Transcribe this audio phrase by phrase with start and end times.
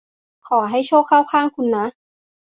[0.47, 1.85] ขอให้โชคเข้าข้างคุณนะ